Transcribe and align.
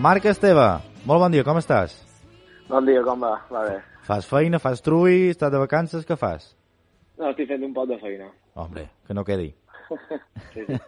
Marc 0.00 0.24
Esteve, 0.30 0.66
molt 1.08 1.20
bon 1.24 1.32
dia, 1.34 1.44
com 1.44 1.58
estàs? 1.60 1.94
Bon 2.70 2.86
dia, 2.86 3.02
com 3.04 3.20
va? 3.24 3.34
Va 3.52 3.64
bé. 3.66 3.76
Fas 4.06 4.26
feina, 4.28 4.60
fas 4.62 4.80
trui, 4.84 5.28
estàs 5.32 5.52
de 5.52 5.60
vacances, 5.60 6.06
què 6.08 6.16
fas? 6.18 6.52
No, 7.20 7.30
estic 7.32 7.50
fent 7.50 7.64
un 7.66 7.74
pot 7.76 7.88
de 7.90 7.98
feina. 8.00 8.30
Hombre, 8.58 8.86
que 9.06 9.14
no 9.16 9.24
quedi. 9.26 9.50
sí, 10.54 10.64
sí. 10.66 10.78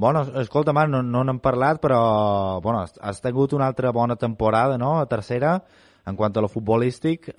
Bueno, 0.00 0.22
escolta, 0.40 0.72
Marc, 0.72 0.88
no 0.88 1.02
no 1.02 1.20
n'hem 1.26 1.40
parlat, 1.44 1.76
però 1.82 1.96
bueno, 2.64 2.78
has- 3.04 3.18
tingut 3.20 3.52
una 3.52 3.66
altra 3.66 3.90
bona 3.92 4.14
temporada, 4.16 4.78
no?, 4.78 4.94
a 5.00 5.04
tercera, 5.10 5.50
en 6.06 6.16
quant 6.16 6.32
a 6.38 6.40
lo 6.40 6.48
futbolístic, 6.48 7.26
eh, 7.28 7.34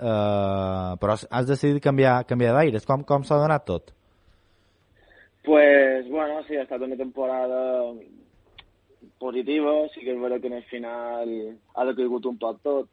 però 1.00 1.16
has- 1.16 1.26
has 1.30 1.48
decidit 1.48 1.82
canviar, 1.82 2.20
canviar 2.28 2.52
d'aires. 2.54 2.86
Com, 2.86 3.02
com 3.08 3.24
s'ha 3.26 3.40
donat 3.40 3.64
tot? 3.66 3.90
Pues, 5.42 6.06
bueno, 6.12 6.38
sí, 6.46 6.54
ha 6.54 6.62
estat 6.62 6.84
una 6.86 6.94
temporada 7.00 7.58
positiva, 9.32 9.88
sí 9.94 10.04
que 10.04 10.12
és 10.12 10.20
vera 10.20 10.38
que 10.40 10.50
en 10.50 10.58
el 10.58 10.66
final 10.68 11.30
ha 11.74 11.84
decaigut 11.88 12.26
un 12.28 12.36
poc 12.36 12.58
tot, 12.66 12.90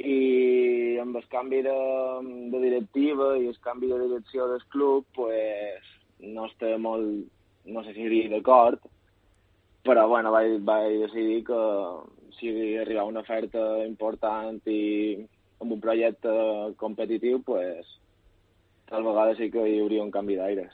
i 0.00 0.96
amb 1.02 1.18
el 1.20 1.26
canvi 1.28 1.60
de, 1.66 1.74
de 2.54 2.62
directiva 2.62 3.34
i 3.36 3.50
el 3.50 3.58
canvi 3.60 3.90
de 3.92 4.00
direcció 4.06 4.48
del 4.48 4.64
club, 4.72 5.04
pues, 5.14 5.92
no 6.24 6.48
estem 6.48 6.80
molt, 6.88 7.28
no 7.68 7.84
sé 7.84 7.92
si 7.92 8.08
dir 8.08 8.24
d'acord, 8.32 8.80
però 9.84 10.08
bueno, 10.08 10.32
vaig, 10.32 10.56
vaig 10.64 10.98
decidir 11.04 11.42
que 11.44 11.62
si 12.38 12.52
arribava 12.80 13.12
una 13.12 13.22
oferta 13.26 13.84
important 13.84 14.62
i 14.72 15.20
amb 15.60 15.76
un 15.76 15.80
projecte 15.84 16.32
competitiu, 16.80 17.42
pues, 17.44 17.98
tal 18.88 19.04
vegada 19.04 19.36
sí 19.36 19.50
que 19.52 19.68
hi 19.68 19.80
hauria 19.82 20.06
un 20.06 20.14
canvi 20.14 20.40
d'aires. 20.40 20.72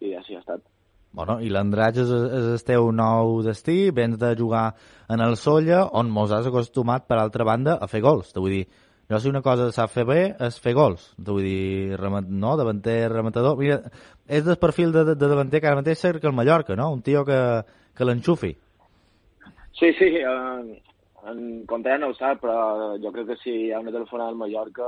I 0.00 0.14
així 0.16 0.38
ha 0.38 0.44
estat. 0.44 0.69
Bueno, 1.12 1.40
i 1.42 1.48
l'Andratx 1.50 2.04
és, 2.04 2.10
és 2.10 2.44
el 2.52 2.62
teu 2.66 2.90
nou 2.94 3.40
destí, 3.42 3.90
vens 3.94 4.18
de 4.18 4.30
jugar 4.38 4.68
en 5.10 5.22
el 5.24 5.34
Solla, 5.40 5.82
on 5.98 6.10
mos 6.14 6.30
has 6.30 6.46
acostumat, 6.46 7.08
per 7.10 7.18
altra 7.18 7.46
banda, 7.48 7.74
a 7.74 7.88
fer 7.90 8.02
gols. 8.04 8.30
Te 8.30 8.42
vull 8.42 8.54
dir, 8.54 8.66
jo 9.10 9.18
si 9.18 9.30
una 9.32 9.42
cosa 9.42 9.72
sap 9.74 9.90
fer 9.90 10.04
bé 10.06 10.20
és 10.46 10.58
fer 10.62 10.76
gols. 10.78 11.08
Te 11.18 11.34
vull 11.34 11.42
dir, 11.42 11.96
remat, 11.98 12.28
no, 12.30 12.54
davanter, 12.60 13.00
rematador. 13.10 13.58
Mira, 13.58 13.80
és 14.30 14.44
del 14.46 14.60
perfil 14.62 14.94
de, 14.94 15.02
de, 15.08 15.16
de 15.18 15.30
davanter 15.32 15.58
que 15.58 15.70
ara 15.70 15.80
mateix 15.80 15.98
cerca 15.98 16.30
el 16.30 16.36
Mallorca, 16.38 16.76
no? 16.78 16.92
Un 16.94 17.02
tio 17.02 17.24
que, 17.26 17.40
que 17.96 18.06
l'enxufi. 18.06 18.52
Sí, 19.80 19.90
sí, 19.98 20.12
eh, 20.20 20.78
en 21.26 21.42
Contreras 21.66 22.04
no 22.04 22.12
ho 22.12 22.14
sap, 22.14 22.38
però 22.44 22.94
jo 23.02 23.10
crec 23.10 23.32
que 23.32 23.38
si 23.42 23.56
hi 23.64 23.72
ha 23.72 23.82
una 23.82 23.90
telefonada 23.90 24.30
al 24.30 24.38
Mallorca, 24.38 24.86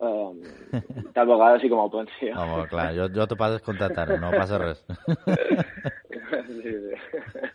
eh, 0.00 0.80
tal 1.14 1.26
vegada 1.28 1.58
sí 1.60 1.68
que 1.68 1.76
m'ho 1.78 1.90
pensi. 1.92 2.30
Home, 2.32 2.66
clar, 2.70 2.88
jo, 2.96 3.08
jo 3.14 3.26
te 3.30 3.36
passes 3.40 3.62
contactant, 3.66 4.16
no 4.20 4.32
passa 4.34 4.58
res. 4.62 4.84
sí, 6.48 6.62
sí. 6.62 7.52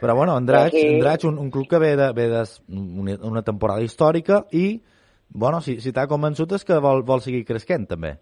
Però 0.00 0.14
bueno, 0.14 0.36
Andratx, 0.36 0.72
Sí. 0.72 0.86
Andratx 0.86 1.24
un, 1.24 1.38
un 1.38 1.50
club 1.50 1.66
que 1.68 1.78
ve 1.78 1.96
de, 1.96 2.12
ve 2.12 2.28
de 2.28 2.44
una, 2.68 3.42
temporada 3.42 3.82
històrica 3.82 4.44
i, 4.52 4.80
bueno, 5.28 5.60
si, 5.60 5.80
si 5.80 5.92
t'ha 5.92 6.06
convençut 6.06 6.52
és 6.54 6.64
que 6.64 6.78
vol, 6.78 7.02
vol 7.02 7.20
seguir 7.20 7.44
creixent, 7.44 7.88
també. 7.90 8.14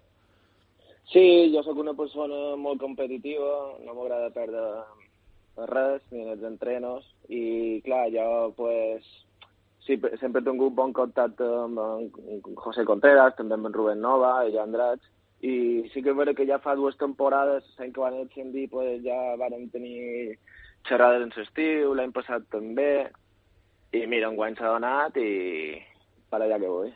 Sí, 1.13 1.53
jo 1.53 1.61
sóc 1.63 1.77
una 1.79 1.93
persona 1.95 2.55
molt 2.57 2.81
competitiva, 2.81 3.77
no 3.85 3.93
m'agrada 3.93 4.33
perdre 4.33 4.65
res, 5.69 6.01
ni 6.11 6.25
en 6.25 6.33
els 6.33 6.43
entrenos, 6.49 7.05
i 7.29 7.79
clar, 7.85 8.07
jo 8.13 8.27
pues, 8.57 9.05
sí, 9.87 9.97
sempre 10.19 10.41
he 10.41 10.45
tingut 10.45 10.75
bon 10.75 10.93
contacte 10.93 11.47
amb 11.63 11.79
en 11.81 12.09
José 12.59 12.85
Contreras, 12.85 13.35
també 13.37 13.55
amb 13.55 13.69
en 13.69 13.75
Rubén 13.75 14.03
Nova, 14.03 14.33
i 14.45 14.59
Andrats, 14.59 15.07
i 15.41 15.87
sí 15.93 16.03
que 16.03 16.11
és 16.11 16.35
que 16.35 16.47
ja 16.49 16.59
fa 16.59 16.75
dues 16.75 16.97
temporades, 16.97 17.63
l'any 17.79 17.93
que 17.93 18.01
van 18.01 18.19
ascendir, 18.21 18.67
pues, 18.69 19.01
ja 19.05 19.37
vàrem 19.39 19.69
tenir 19.69 20.37
xerrades 20.87 21.23
en 21.23 21.33
l'estiu, 21.35 21.93
l'any 21.93 22.11
passat 22.11 22.47
també, 22.51 23.09
i 23.93 24.05
mira, 24.05 24.29
enguany 24.29 24.55
s'ha 24.57 24.73
donat 24.73 25.17
i 25.17 25.77
per 26.29 26.41
allà 26.41 26.59
que 26.59 26.71
vull. 26.71 26.93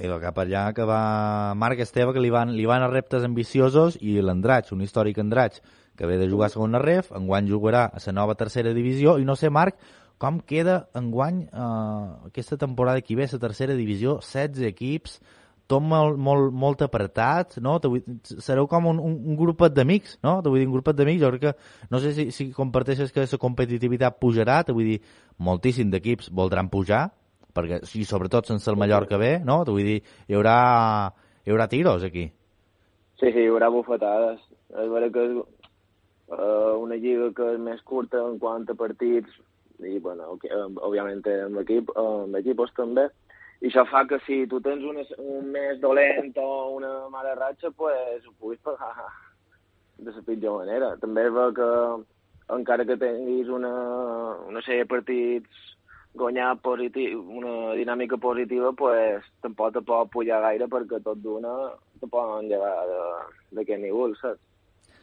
I 0.00 0.08
el 0.08 0.20
cap 0.20 0.38
allà 0.40 0.70
que 0.72 0.84
va 0.88 1.52
Marc 1.60 1.80
Esteve, 1.84 2.14
que 2.16 2.22
li 2.24 2.30
van, 2.32 2.54
li 2.56 2.64
van 2.68 2.82
a 2.82 2.88
reptes 2.88 3.24
ambiciosos, 3.24 3.98
i 4.00 4.20
l'Andratx, 4.20 4.72
un 4.72 4.80
històric 4.80 5.18
Andratx, 5.20 5.60
que 5.96 6.08
ve 6.08 6.16
de 6.16 6.28
jugar 6.30 6.48
a 6.48 6.54
segona 6.54 6.80
ref, 6.80 7.10
enguany 7.12 7.50
jugarà 7.50 7.84
a 7.84 8.00
la 8.06 8.12
nova 8.16 8.34
tercera 8.34 8.72
divisió, 8.72 9.18
i 9.18 9.26
no 9.28 9.36
sé, 9.36 9.50
Marc, 9.50 9.76
com 10.20 10.40
queda 10.44 10.82
enguany 10.98 11.44
eh, 11.48 12.28
aquesta 12.28 12.58
temporada 12.60 13.00
que 13.00 13.16
ve, 13.16 13.28
la 13.32 13.42
tercera 13.42 13.76
divisió, 13.76 14.18
16 14.20 14.66
equips, 14.68 15.20
tot 15.70 15.84
molt, 15.86 16.18
molt, 16.18 16.50
molt 16.52 16.82
apretat, 16.84 17.56
no? 17.62 17.76
Te 17.80 17.88
vull, 17.88 18.02
sereu 18.26 18.66
com 18.68 18.90
un, 18.90 18.98
un, 19.00 19.14
un 19.32 19.38
grupet 19.38 19.72
d'amics, 19.76 20.18
no? 20.26 20.40
Te 20.42 20.50
vull 20.50 20.60
dir, 20.60 20.68
un 20.68 20.74
grupet 20.74 20.98
d'amics, 20.98 21.22
jo 21.22 21.30
crec 21.32 21.44
que, 21.46 21.52
no 21.94 22.02
sé 22.02 22.12
si, 22.16 22.26
si 22.34 22.50
comparteixes 22.56 23.14
que 23.14 23.24
la 23.24 23.40
competitivitat 23.40 24.18
pujarà, 24.20 24.60
te 24.66 24.76
vull 24.76 24.92
dir, 24.92 24.98
moltíssim 25.38 25.92
d'equips 25.94 26.32
voldran 26.36 26.68
pujar, 26.72 27.06
perquè 27.56 27.80
si 27.88 28.04
sobretot 28.04 28.50
sense 28.50 28.68
el 28.70 28.78
Mallorca 28.80 29.18
bé, 29.20 29.38
no? 29.46 29.62
Te 29.64 29.74
vull 29.74 29.86
dir, 29.86 30.00
hi 30.28 30.36
haurà, 30.36 30.56
hi 31.46 31.54
haurà 31.54 31.68
tiros 31.70 32.04
aquí. 32.06 32.26
Sí, 33.20 33.30
sí, 33.30 33.38
hi 33.38 33.48
haurà 33.52 33.70
bufetades. 33.72 34.42
És 34.70 34.90
vera 34.90 35.08
que 35.12 35.22
és 35.28 35.38
uh, 35.38 36.74
una 36.78 36.98
lliga 36.98 37.30
que 37.36 37.54
és 37.54 37.62
més 37.62 37.80
curta 37.86 38.20
en 38.26 38.36
quant 38.42 38.68
a 38.70 38.76
partits 38.78 39.38
i, 39.86 39.98
bueno, 39.98 40.36
eh, 40.44 40.62
òbviament 40.86 41.24
amb, 41.34 41.60
equip, 41.64 41.90
amb 41.96 42.36
equipos 42.40 42.72
també. 42.76 43.08
I 43.60 43.68
això 43.68 43.84
fa 43.88 44.06
que 44.08 44.18
si 44.24 44.46
tu 44.48 44.60
tens 44.64 44.84
un, 44.88 45.02
un 45.20 45.50
mes 45.52 45.80
dolent 45.80 46.32
o 46.40 46.76
una 46.76 47.08
mala 47.12 47.34
ratxa, 47.36 47.70
pues 47.76 48.24
ho 48.26 48.32
puguis 48.38 48.60
pagar 48.64 49.10
de 49.98 50.14
la 50.16 50.22
pitjor 50.24 50.62
manera. 50.62 50.94
També 51.02 51.26
és 51.28 51.36
que 51.58 51.68
encara 52.56 52.86
que 52.88 52.96
tinguis 52.96 53.50
una, 53.52 53.74
una 54.48 54.62
sèrie 54.64 54.86
de 54.86 54.92
partits 54.94 55.66
guanyar 56.14 56.56
positiu, 56.64 57.20
una 57.38 57.74
dinàmica 57.78 58.16
positiva, 58.18 58.72
pues, 58.72 59.26
tampoc 59.44 59.74
te 59.74 59.82
pot 59.86 60.10
pujar 60.10 60.40
gaire 60.42 60.66
perquè 60.66 60.98
tot 61.04 61.20
d'una 61.22 61.52
te 62.00 62.08
poden 62.10 62.48
llevar 62.50 62.74
d'aquest 63.52 63.82
nivell, 63.82 64.16
saps? 64.18 64.40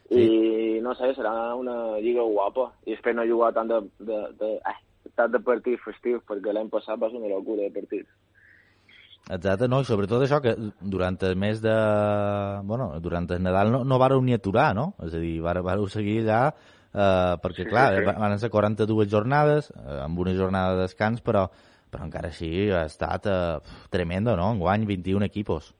I 0.10 0.80
no 0.84 0.94
sé, 0.96 1.10
serà 1.18 1.54
una 1.60 1.98
lliga 2.00 2.22
guapa. 2.24 2.70
I 2.88 2.94
espero 2.96 3.18
no 3.20 3.26
jugar 3.28 3.54
tant 3.58 3.68
de, 3.68 3.82
de, 4.00 4.20
de, 4.40 4.54
eh, 4.56 4.78
tant 5.16 5.32
de 5.34 5.42
partits 5.44 5.84
festius, 5.84 6.22
perquè 6.28 6.54
l'any 6.56 6.70
passat 6.72 7.00
va 7.02 7.10
ser 7.12 7.20
una 7.20 7.34
locura 7.34 7.64
de 7.68 7.74
partits. 7.76 8.08
Exacte, 9.28 9.68
no? 9.68 9.82
I 9.84 9.86
sobretot 9.90 10.24
això 10.24 10.40
que 10.40 10.54
durant 10.80 11.18
el 11.28 11.36
mes 11.36 11.60
de... 11.62 11.74
Bueno, 12.64 12.94
durant 13.04 13.28
el 13.36 13.42
Nadal 13.44 13.74
no, 13.74 13.82
no 13.84 13.98
vareu 14.00 14.22
ni 14.24 14.32
aturar, 14.38 14.70
no? 14.78 14.94
És 15.04 15.12
a 15.18 15.20
dir, 15.20 15.34
vareu, 15.44 15.66
vareu 15.68 15.90
seguir 15.92 16.22
allà 16.24 16.54
eh, 16.54 17.34
perquè, 17.44 17.66
Sí, 17.66 17.70
clar, 17.70 17.90
sí. 17.98 18.06
va- 18.08 18.16
van 18.24 18.38
ser 18.40 18.50
42 18.54 19.10
jornades, 19.12 19.68
eh, 19.76 20.00
amb 20.06 20.20
una 20.24 20.32
jornada 20.38 20.78
de 20.78 20.86
descans, 20.86 21.20
però, 21.22 21.50
però 21.92 22.08
encara 22.08 22.32
així 22.32 22.70
ha 22.72 22.86
estat 22.88 23.28
eh, 23.28 23.60
tremendo, 23.92 24.38
no? 24.40 24.54
Enguany 24.56 24.86
21 24.88 25.28
equipos. 25.28 25.74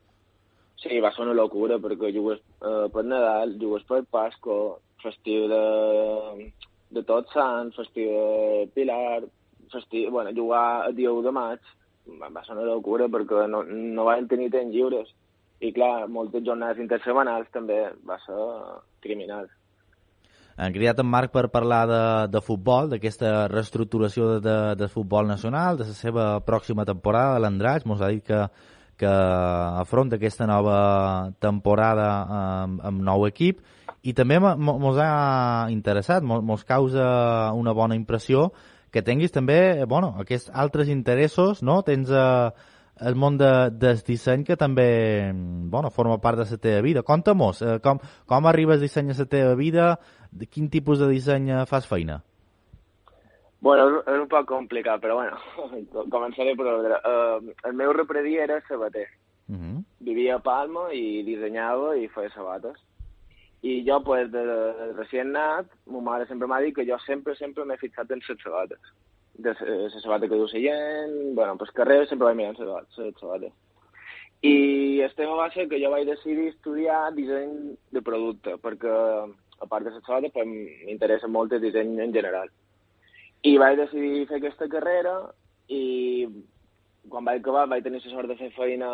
Sí, 0.82 1.00
va 1.02 1.10
ser 1.14 1.26
una 1.26 1.34
locura, 1.38 1.80
perquè 1.82 2.12
jugues 2.14 2.40
eh, 2.62 2.86
per 2.94 3.04
Nadal, 3.06 3.56
jugues 3.62 3.86
per 3.90 4.04
Pasco, 4.14 4.58
festiu 5.02 5.48
de, 5.50 5.64
de 6.94 7.04
Tots 7.08 7.34
Sants, 7.34 7.78
festiu 7.80 8.14
de 8.14 8.68
Pilar, 8.76 9.24
festiu, 9.74 10.12
bueno, 10.14 10.34
jugar 10.38 10.88
el 10.88 10.96
dia 11.00 11.12
1 11.12 11.26
de 11.26 11.34
maig, 11.34 11.72
va, 12.22 12.44
ser 12.46 12.56
una 12.56 12.68
locura 12.68 13.10
perquè 13.12 13.48
no, 13.52 13.64
no 13.68 14.06
van 14.08 14.30
tenir 14.30 14.52
temps 14.54 14.74
lliures. 14.74 15.10
I 15.60 15.72
clar, 15.74 16.06
moltes 16.14 16.46
jornades 16.46 16.78
intersetmanals 16.84 17.50
també 17.50 17.80
va 18.06 18.20
ser 18.22 18.38
criminal. 19.02 19.50
Han 20.58 20.74
cridat 20.74 21.02
en 21.02 21.10
Marc 21.10 21.34
per 21.34 21.48
parlar 21.54 21.84
de, 21.90 22.04
de 22.34 22.42
futbol, 22.42 22.90
d'aquesta 22.90 23.48
reestructuració 23.50 24.30
de, 24.36 24.40
de, 24.46 24.58
de 24.78 24.88
futbol 24.90 25.30
nacional, 25.30 25.78
de 25.78 25.86
la 25.90 25.98
seva 25.98 26.26
pròxima 26.46 26.86
temporada 26.86 27.36
de 27.36 27.44
l'Andratx. 27.44 27.86
Mos 27.90 28.02
ha 28.02 28.10
dit 28.14 28.26
que, 28.26 28.46
que 28.98 29.08
afronta 29.10 30.18
aquesta 30.18 30.48
nova 30.50 31.32
temporada 31.40 32.08
amb, 32.64 32.82
amb 32.84 33.02
nou 33.06 33.28
equip 33.28 33.62
i 34.04 34.14
també 34.18 34.40
mo- 34.40 34.56
mo- 34.58 34.78
mos 34.80 34.98
ha 35.02 35.68
interessat, 35.74 36.24
mo- 36.24 36.42
mos 36.42 36.64
causa 36.66 37.52
una 37.54 37.74
bona 37.74 37.96
impressió 37.96 38.52
que 38.92 39.02
tinguis 39.04 39.32
també, 39.32 39.84
bueno, 39.86 40.16
aquests 40.20 40.50
altres 40.54 40.88
interessos, 40.90 41.62
no? 41.62 41.82
Tens, 41.84 42.10
eh, 42.10 42.52
el 43.00 43.16
món 43.16 43.38
de, 43.38 43.70
del 43.72 44.00
disseny 44.02 44.44
que 44.44 44.56
també 44.58 45.32
bueno, 45.34 45.92
forma 45.92 46.18
part 46.22 46.40
de 46.40 46.48
la 46.50 46.58
teva 46.58 46.82
vida. 46.82 47.04
Conta-mos, 47.04 47.62
eh, 47.62 47.80
com, 47.84 48.00
com 48.26 48.48
arribes 48.50 48.80
a 48.80 48.86
disseny 48.88 49.12
a 49.12 49.18
la 49.20 49.26
teva 49.26 49.54
vida, 49.56 50.00
de 50.32 50.48
quin 50.48 50.70
tipus 50.70 51.00
de 51.00 51.08
disseny 51.12 51.52
eh, 51.52 51.66
fas 51.70 51.86
feina? 51.86 52.24
Bueno, 53.60 53.88
és, 53.90 53.96
és 54.14 54.20
un 54.22 54.28
poc 54.30 54.46
complicat, 54.50 55.02
però 55.02 55.18
bueno, 55.18 55.40
començaré 56.14 56.54
per 56.58 56.68
ordre. 56.74 57.00
Uh, 57.02 57.56
el 57.70 57.74
meu 57.80 57.94
repredí 57.96 58.38
era 58.38 58.62
sabater. 58.68 59.08
Uh 59.48 59.56
-huh. 59.56 59.84
Vivia 60.00 60.36
a 60.36 60.44
Palma 60.44 60.92
i 60.94 61.24
dissenyava 61.24 61.96
i 61.98 62.08
feia 62.08 62.30
sabates. 62.30 62.78
I 63.62 63.84
jo, 63.88 64.04
pues, 64.04 64.32
de, 64.32 64.44
de 64.46 64.94
recient 64.94 65.32
nat, 65.32 65.66
ma 65.86 66.00
mare 66.02 66.28
sempre 66.28 66.48
m'ha 66.48 66.62
dit 66.62 66.76
que 66.76 66.86
jo 66.86 66.98
sempre, 67.00 67.36
sempre 67.36 67.66
m'he 67.66 67.78
fixat 67.78 68.12
en 68.12 68.22
les 68.28 68.44
sabates. 68.44 68.80
De 69.34 69.54
la 69.54 70.02
sabata 70.02 70.28
que 70.28 70.36
du 70.36 70.46
la 70.46 70.60
gent, 70.60 71.36
bueno, 71.36 71.58
pues 71.58 71.72
carrer 71.72 72.08
sempre 72.08 72.26
vaig 72.26 72.36
mirant 72.36 72.60
les 72.60 73.16
sabates. 73.20 73.54
I 74.42 75.02
el 75.02 75.14
tema 75.16 75.34
va 75.34 75.50
ser 75.52 75.68
que 75.68 75.84
jo 75.84 75.90
vaig 75.90 76.06
decidir 76.06 76.50
estudiar 76.50 77.14
disseny 77.14 77.76
de 77.92 78.02
producte, 78.02 78.58
perquè 78.58 78.94
a 79.60 79.66
part 79.66 79.86
de 79.86 79.92
les 79.92 80.04
sabates 80.04 80.32
pues, 80.32 80.46
m'interessa 80.46 81.28
molt 81.28 81.54
el 81.54 81.62
disseny 81.62 82.00
en 82.00 82.14
general. 82.14 82.50
I 83.44 83.58
vaig 83.62 83.78
decidir 83.78 84.28
fer 84.30 84.40
aquesta 84.40 84.68
carrera 84.72 85.16
i 85.70 86.28
quan 87.10 87.26
vaig 87.28 87.42
acabar 87.42 87.68
vaig 87.70 87.84
tenir 87.84 88.02
la 88.04 88.12
sort 88.12 88.28
de 88.32 88.38
fer 88.40 88.50
feina 88.56 88.90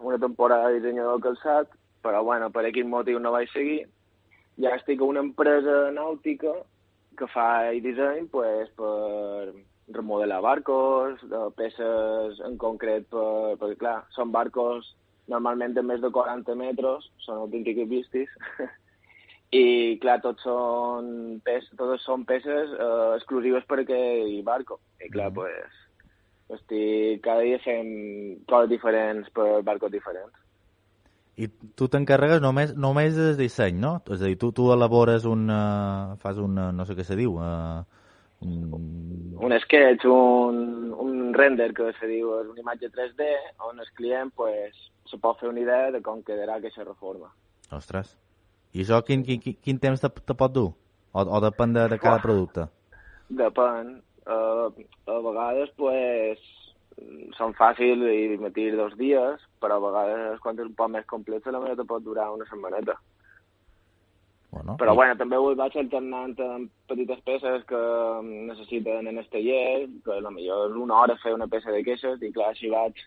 una 0.00 0.18
temporada 0.18 0.68
de 0.68 0.80
dissenyador 0.80 1.20
calçat, 1.20 1.68
però 2.02 2.22
bueno, 2.24 2.50
per 2.50 2.70
quin 2.72 2.88
motiu 2.88 3.18
no 3.18 3.32
vaig 3.32 3.50
seguir. 3.52 3.84
Ja 4.60 4.74
estic 4.78 5.00
a 5.00 5.04
una 5.04 5.20
empresa 5.20 5.90
nàutica 5.90 6.54
que 7.18 7.26
fa 7.30 7.70
disseny 7.82 8.26
pues, 8.30 8.70
per 8.78 9.54
remodelar 9.94 10.40
barcos, 10.40 11.20
peces 11.56 12.40
en 12.46 12.56
concret, 12.58 13.06
per, 13.10 13.56
perquè 13.60 13.78
clar, 13.78 13.98
són 14.16 14.32
barcos 14.32 14.94
normalment 15.28 15.74
de 15.74 15.82
més 15.82 16.00
de 16.00 16.10
40 16.12 16.54
metres, 16.60 17.06
són 17.24 17.44
autèntics 17.44 17.88
vistis, 17.88 18.32
i 19.54 19.98
clar, 20.02 20.20
tots 20.24 20.42
són, 20.46 21.40
pes, 21.44 21.66
totes 21.78 22.02
són 22.06 22.24
peces 22.26 22.72
eh, 22.74 23.10
exclusives 23.18 23.66
per 23.68 23.82
aquell 23.82 24.40
barco. 24.46 24.80
I 25.02 25.10
clar, 25.12 25.30
mm. 25.30 25.36
pues, 25.36 25.82
estic 26.54 27.22
cada 27.24 27.44
dia 27.44 27.60
fent 27.64 27.92
coses 28.50 28.72
diferents 28.72 29.30
per 29.34 29.62
barcos 29.66 29.92
diferents. 29.92 30.34
I 31.34 31.48
tu 31.74 31.88
t'encarregues 31.90 32.42
només, 32.42 32.74
només 32.78 33.16
del 33.18 33.36
disseny, 33.38 33.78
no? 33.82 33.96
És 34.06 34.22
a 34.22 34.30
dir, 34.30 34.38
tu, 34.38 34.52
tu 34.54 34.70
elabores 34.74 35.26
un... 35.26 35.48
Uh, 35.50 36.14
fas 36.22 36.38
un... 36.38 36.58
Uh, 36.58 36.70
no 36.74 36.86
sé 36.86 36.94
què 36.94 37.06
se 37.06 37.18
diu... 37.18 37.38
Uh, 37.42 37.82
un... 38.46 39.38
un 39.42 39.56
sketch, 39.64 40.06
un, 40.06 40.92
un 41.00 41.32
render, 41.34 41.72
que 41.74 41.90
se 41.98 42.10
diu, 42.10 42.36
és 42.42 42.50
una 42.52 42.62
imatge 42.62 42.90
3D, 42.92 43.30
on 43.66 43.82
el 43.82 43.90
client 43.98 44.30
pues, 44.36 44.78
se 45.10 45.18
pot 45.18 45.40
fer 45.40 45.50
una 45.50 45.64
idea 45.64 45.90
de 45.94 46.02
com 46.06 46.22
quedarà 46.22 46.60
aquesta 46.60 46.86
reforma. 46.86 47.32
Ostres. 47.74 48.14
I 48.74 48.82
això 48.82 49.00
quin, 49.06 49.22
quin, 49.22 49.40
quin 49.62 49.78
temps 49.78 50.02
te, 50.02 50.10
te 50.10 50.34
pot 50.38 50.52
dur? 50.54 50.70
O, 51.14 51.22
o 51.22 51.40
depèn 51.44 51.76
de, 51.76 51.86
de 51.92 51.98
cada 52.02 52.18
producte? 52.22 52.66
Depèn 53.30 53.96
uh, 54.26 54.66
a 55.06 55.18
vegades 55.28 55.70
pues, 55.78 56.42
són 57.38 57.54
fàcils 57.58 58.02
i 58.10 58.38
metir 58.42 58.72
dos 58.74 58.96
dies, 58.98 59.42
però 59.62 59.78
a 59.78 59.84
vegades 59.84 60.40
quan 60.42 60.58
és 60.58 60.66
un 60.66 60.74
poc 60.78 60.90
més 60.90 61.06
complex 61.10 61.46
la 61.46 61.62
meva 61.62 61.78
te 61.78 61.86
pot 61.86 62.02
durar 62.02 62.32
una 62.34 62.46
setmaneta. 62.50 62.98
Bueno, 64.54 64.76
però 64.78 64.94
i... 64.94 64.98
bueno, 64.98 65.14
també 65.18 65.38
ho 65.38 65.54
vaig 65.58 65.76
alternant 65.78 66.34
amb 66.42 66.70
petites 66.90 67.22
peces 67.26 67.62
que 67.70 67.82
necessiten 68.50 69.06
en 69.10 69.18
el 69.22 69.30
taller, 69.30 69.86
que 70.06 70.18
potser 70.18 70.58
és 70.66 70.80
una 70.86 70.98
hora 71.00 71.18
fer 71.22 71.34
una 71.34 71.50
peça 71.50 71.74
de 71.74 71.82
queixes 71.86 72.22
i 72.22 72.30
clar, 72.34 72.52
així 72.52 72.70
vaig 72.74 73.02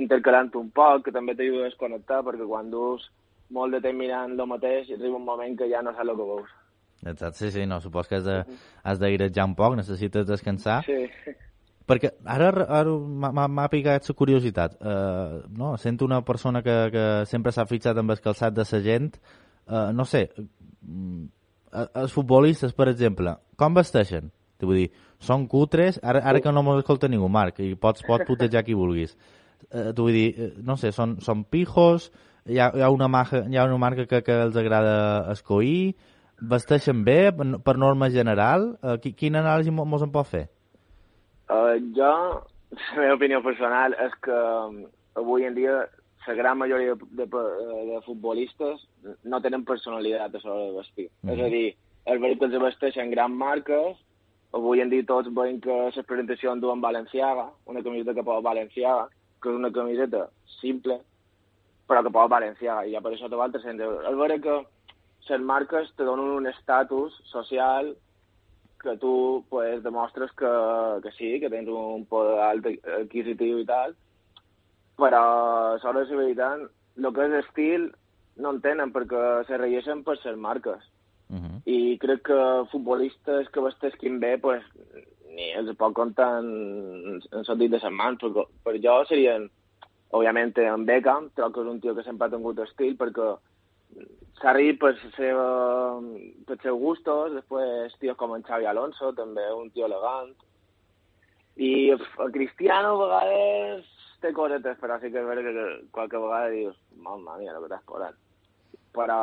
intercalant 0.00 0.52
un 0.60 0.70
poc, 0.76 1.06
que 1.06 1.12
també 1.16 1.34
t'ajuda 1.34 1.66
a 1.66 1.70
desconnectar, 1.70 2.22
perquè 2.24 2.46
quan 2.48 2.70
dus 2.72 3.08
molt 3.50 3.76
de 3.76 3.82
temps 3.84 3.98
mirant 3.98 4.34
el 4.38 4.48
mateix, 4.48 4.90
arriba 4.94 5.18
un 5.18 5.26
moment 5.26 5.56
que 5.58 5.68
ja 5.70 5.82
no 5.82 5.92
saps 5.94 6.08
el 6.08 6.16
que 6.16 6.26
veus. 6.32 6.56
Exacte, 7.00 7.38
sí, 7.38 7.50
sí, 7.50 7.66
no, 7.66 7.80
supos 7.80 8.08
que 8.08 8.18
has 8.18 8.24
de, 8.24 8.42
has 8.84 8.98
d'airejar 9.00 9.46
un 9.48 9.54
poc, 9.56 9.76
necessites 9.78 10.26
descansar. 10.28 10.82
Sí. 10.84 11.34
Perquè 11.90 12.12
ara, 12.28 12.50
ara 12.70 12.92
m'ha 13.50 13.68
picat 13.72 14.06
la 14.06 14.14
curiositat. 14.14 14.76
Uh, 14.78 15.40
no? 15.56 15.72
Sento 15.80 16.04
una 16.04 16.20
persona 16.22 16.62
que, 16.62 16.76
que 16.92 17.06
sempre 17.26 17.52
s'ha 17.52 17.66
fixat 17.66 17.98
amb 17.98 18.14
el 18.14 18.20
calçat 18.22 18.54
de 18.54 18.66
sa 18.68 18.78
gent. 18.84 19.16
Uh, 19.66 19.90
no 19.96 20.04
sé, 20.06 20.28
uh, 20.36 21.86
els 21.88 22.14
futbolistes, 22.14 22.76
per 22.76 22.90
exemple, 22.92 23.34
com 23.58 23.74
vesteixen? 23.74 24.30
Te 24.60 24.68
vull 24.68 24.84
dir, 24.84 24.88
són 25.24 25.48
cutres, 25.48 25.98
ara, 26.04 26.20
ara 26.22 26.42
que 26.44 26.52
no 26.52 26.62
mos 26.62 26.82
escolta 26.82 27.08
ningú, 27.08 27.30
Marc, 27.32 27.58
i 27.64 27.74
pots, 27.80 28.04
pots 28.06 28.28
putejar 28.28 28.62
qui 28.66 28.76
vulguis. 28.76 29.16
Uh, 29.72 29.90
vull 29.96 30.14
dir, 30.14 30.50
no 30.62 30.76
sé, 30.78 30.92
són, 30.94 31.18
són 31.24 31.42
pijos, 31.48 32.10
hi 32.46 32.58
ha, 32.58 32.70
hi 32.74 32.82
ha, 32.82 32.90
una, 32.90 33.08
marca, 33.08 33.44
hi 33.48 33.56
ha 33.56 33.64
una 33.64 33.78
marca 33.78 34.06
que, 34.06 34.22
que 34.22 34.38
els 34.46 34.56
agrada 34.56 35.30
escoir, 35.32 35.94
vesteixen 36.40 37.04
bé, 37.04 37.32
per 37.64 37.76
norma 37.76 38.10
general? 38.10 38.76
Uh, 38.82 38.96
quina 39.00 39.42
anàlisi 39.44 39.74
mos 39.74 40.02
en 40.06 40.12
pot 40.14 40.28
fer? 40.28 40.46
Uh, 41.50 41.76
jo, 41.96 42.12
la 42.72 43.00
meva 43.00 43.16
opinió 43.18 43.42
personal 43.42 43.96
és 44.06 44.12
que 44.24 44.36
um, 44.36 44.84
avui 45.18 45.48
en 45.48 45.56
dia 45.58 45.82
la 46.26 46.34
gran 46.34 46.58
majoria 46.58 46.94
de, 46.94 47.24
de, 47.26 47.26
de 47.26 48.00
futbolistes 48.04 48.84
no 49.24 49.40
tenen 49.42 49.64
personalitat 49.66 50.36
a 50.36 50.42
l'hora 50.44 50.66
de 50.68 50.76
vestir. 50.76 51.08
Mm 51.22 51.30
-hmm. 51.30 51.34
És 51.34 51.40
a 51.40 51.48
dir, 51.48 51.68
és 52.06 52.20
veritat 52.20 52.50
que 52.50 52.56
els 52.56 52.62
vesteixen 52.62 53.10
grans 53.10 53.34
marques, 53.34 53.96
avui 54.52 54.80
en 54.80 54.90
dia 54.90 55.06
tots 55.06 55.32
veiem 55.34 55.60
que 55.60 55.70
les 55.70 56.06
presentacions 56.06 56.60
duen 56.60 56.80
Valenciaga, 56.80 57.50
una 57.66 57.82
camiseta 57.82 58.14
que 58.14 58.22
posa 58.22 58.40
Valenciaga, 58.40 59.08
que 59.42 59.48
és 59.48 59.56
una 59.56 59.72
camiseta 59.72 60.28
simple, 60.60 61.00
però 61.90 62.04
que 62.06 62.12
posa 62.14 62.30
Valenciaga, 62.30 62.84
i 62.86 62.94
ja 62.94 63.02
per 63.02 63.16
això 63.16 63.26
te 63.26 63.38
val 63.38 63.50
300 63.50 63.82
euros. 63.82 64.06
És 64.06 64.18
veritat 64.20 64.44
que 64.44 65.34
les 65.34 65.42
marques 65.42 65.90
te 65.98 66.06
donen 66.06 66.36
un 66.38 66.46
estatus 66.46 67.16
social 67.30 67.90
que 68.80 68.96
tu 68.96 69.44
pues, 69.50 69.82
demostres 69.82 70.30
que, 70.38 70.50
que 71.02 71.12
sí, 71.18 71.32
que 71.40 71.50
tens 71.50 71.68
un 71.68 72.06
poder 72.08 72.38
alt 72.46 72.68
adquisitiu 72.70 73.60
i 73.60 73.66
tal, 73.68 73.96
però 75.00 75.20
a 75.76 75.92
la 75.92 76.06
veritat, 76.08 76.64
el 76.96 77.12
que 77.16 77.26
és 77.26 77.36
estil 77.44 77.90
no 78.40 78.54
en 78.54 78.62
tenen 78.64 78.94
perquè 78.94 79.44
se 79.48 79.58
regeixen 79.58 80.02
per 80.06 80.16
ser 80.22 80.36
marques. 80.36 80.82
Uh 81.30 81.38
-huh. 81.38 81.60
I 81.66 81.98
crec 81.98 82.22
que 82.22 82.40
futbolistes 82.72 83.48
que 83.50 83.60
vestesquin 83.60 84.18
bé, 84.18 84.38
pues, 84.38 84.62
ni 85.34 85.52
els 85.52 85.76
pot 85.76 85.92
comptar 85.94 86.40
en, 86.40 87.20
en 87.32 87.44
sentit 87.44 87.70
de 87.70 87.78
les 87.78 87.92
mans, 87.92 88.18
perquè 88.18 88.46
per 88.64 88.80
jo 88.82 89.04
serien, 89.04 89.50
òbviament, 90.16 90.56
en 90.64 90.84
Beckham, 90.88 91.30
que 91.36 91.46
és 91.46 91.70
un 91.70 91.80
tio 91.80 91.94
que 91.94 92.04
sempre 92.06 92.26
ha 92.26 92.32
tingut 92.32 92.58
estil, 92.64 92.96
perquè 92.98 93.34
Sarri, 94.40 94.72
per, 94.80 94.94
seva, 95.16 96.00
per 96.48 96.56
seus 96.62 96.78
gustos, 96.80 97.34
després 97.36 97.96
tios 98.00 98.16
com 98.16 98.32
en 98.32 98.44
Xavi 98.46 98.68
Alonso, 98.70 99.12
també 99.16 99.44
un 99.52 99.68
tio 99.74 99.84
elegant. 99.84 100.32
I 101.60 101.90
el 101.92 102.32
Cristiano 102.32 102.94
a 102.94 103.00
vegades 103.02 103.90
té 104.22 104.32
cosetes, 104.36 104.78
però 104.80 104.96
sí 105.00 105.10
que 105.12 105.20
és 105.20 105.28
veritat 105.28 105.58
que 105.58 105.66
qualque 105.92 106.22
vegada 106.22 106.54
dius, 106.54 106.78
mamma 107.04 107.36
mia, 107.40 107.52
el 107.52 107.66
que 107.66 107.72
t'has 107.74 107.84
posat. 107.90 108.16
Però 108.96 109.18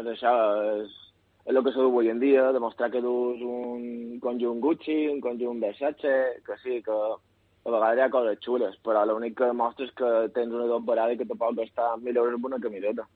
és 0.00 0.08
això, 0.14 0.32
és, 0.80 0.96
és 1.44 1.52
el 1.52 1.62
que 1.66 1.74
se 1.74 1.82
du 1.82 1.90
avui 1.90 2.08
en 2.12 2.22
dia, 2.22 2.48
demostrar 2.56 2.88
que 2.94 3.04
dus 3.04 3.44
un 3.44 4.16
conjunt 4.24 4.62
Gucci, 4.64 5.02
un 5.12 5.20
conjunt 5.20 5.60
Versace, 5.60 6.16
que 6.46 6.56
sí, 6.64 6.80
que 6.86 6.96
a 7.66 7.70
vegades 7.74 7.98
hi 7.98 8.04
ha 8.04 8.10
coses 8.14 8.40
xules, 8.44 8.74
però 8.86 9.04
l'únic 9.04 9.36
que 9.38 9.50
demostres 9.50 9.90
que 9.98 10.10
tens 10.34 10.54
una 10.54 10.68
doble 10.70 11.12
i 11.12 11.18
que 11.18 11.26
te 11.26 11.34
pot 11.34 11.56
gastar 11.56 11.96
mil 11.98 12.16
euros 12.16 12.38
en 12.38 12.44
una 12.46 12.60
camiseta. 12.62 13.06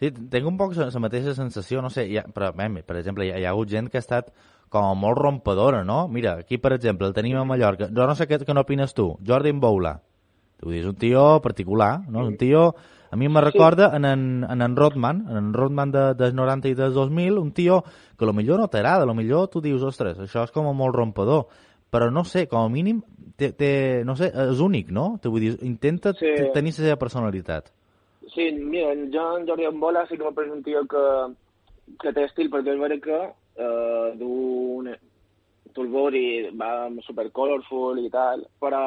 Sí, 0.00 0.10
tinc 0.12 0.48
un 0.48 0.58
poc 0.60 0.74
la 0.76 1.00
mateixa 1.00 1.32
sensació, 1.34 1.80
no 1.80 1.88
sé, 1.88 2.04
ha, 2.18 2.26
però, 2.28 2.52
bé, 2.52 2.82
per 2.84 2.98
exemple, 2.98 3.24
hi 3.24 3.32
ha, 3.32 3.38
hi 3.40 3.44
ha 3.44 3.52
hagut 3.54 3.68
gent 3.72 3.88
que 3.88 3.96
ha 3.96 4.04
estat 4.04 4.32
com 4.68 4.98
molt 4.98 5.18
rompadora, 5.18 5.84
no? 5.84 6.06
Mira, 6.08 6.34
aquí, 6.42 6.58
per 6.58 6.74
exemple, 6.76 7.06
el 7.06 7.14
tenim 7.14 7.38
a 7.38 7.44
Mallorca. 7.44 7.88
Jo 7.88 8.06
no 8.08 8.16
sé 8.18 8.26
què, 8.26 8.40
què 8.44 8.54
n'opines 8.54 8.92
tu. 8.94 9.14
Jordi 9.24 9.52
Boula. 9.52 10.00
Tu 10.60 10.72
dius, 10.72 10.88
un 10.88 10.96
tio 10.96 11.24
particular, 11.42 12.00
no? 12.08 12.26
Un 12.26 12.36
tio... 12.36 12.74
A 13.06 13.16
mi 13.16 13.28
me 13.28 13.40
recorda 13.40 13.92
en 13.96 14.04
en, 14.04 14.44
en, 14.50 14.62
en 14.62 14.74
Rodman, 14.76 15.20
en 15.30 15.36
en 15.36 15.52
Rodman 15.54 15.92
de, 15.92 16.14
dels 16.18 16.34
90 16.34 16.68
i 16.68 16.74
dels 16.74 16.92
2000, 16.92 17.38
un 17.38 17.52
tio 17.52 17.84
que 18.18 18.24
a 18.24 18.26
lo 18.26 18.32
millor 18.34 18.58
no 18.58 18.66
t'agrada, 18.68 19.04
a 19.04 19.06
lo 19.06 19.14
millor 19.14 19.46
tu 19.48 19.62
dius, 19.62 19.84
ostres, 19.86 20.18
això 20.18 20.42
és 20.42 20.50
com 20.50 20.66
molt 20.74 20.94
rompador. 20.94 21.46
Però 21.88 22.10
no 22.10 22.24
sé, 22.26 22.48
com 22.50 22.66
a 22.66 22.68
mínim, 22.68 22.98
té, 23.36 23.52
té, 23.56 23.70
no 24.08 24.16
sé, 24.18 24.30
és 24.32 24.62
únic, 24.64 24.92
no? 24.92 25.16
Te 25.22 25.32
vull 25.32 25.44
dir, 25.44 25.56
intenta 25.66 26.12
sí. 26.16 26.32
tenir 26.54 26.74
la 26.74 26.78
seva 26.78 27.00
personalitat. 27.00 27.72
Sí, 28.34 28.50
mira, 28.52 28.92
jo 29.12 29.26
en 29.38 29.46
Jordi 29.48 29.68
Bola 29.80 30.06
sí 30.08 30.16
que 30.18 30.24
m'ha 30.24 30.46
un 30.52 30.62
tio 30.66 30.82
que, 30.90 31.04
que 32.02 32.12
té 32.12 32.24
estil, 32.26 32.50
perquè 32.52 32.74
és 32.74 32.80
veritat 32.80 33.04
que 33.04 33.20
uh, 33.62 34.16
du 34.18 34.30
un 34.80 34.90
tulbor 35.76 36.16
i 36.16 36.50
va 36.56 36.88
super 37.06 37.28
colorful 37.36 38.00
i 38.02 38.10
tal, 38.10 38.42
però 38.60 38.82